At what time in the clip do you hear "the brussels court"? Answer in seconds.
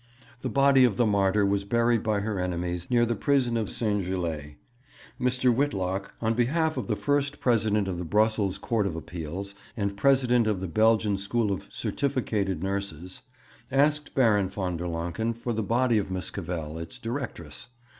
7.99-8.87